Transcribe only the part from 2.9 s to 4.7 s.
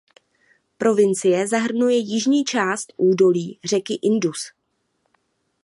údolí řeky Indus.